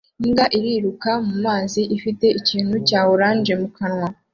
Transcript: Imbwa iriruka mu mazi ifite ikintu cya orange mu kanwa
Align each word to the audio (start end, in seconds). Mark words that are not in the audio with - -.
Imbwa 0.23 0.45
iriruka 0.57 1.09
mu 1.25 1.35
mazi 1.45 1.81
ifite 1.97 2.25
ikintu 2.39 2.75
cya 2.87 2.99
orange 3.13 3.53
mu 3.61 3.69
kanwa 3.77 4.07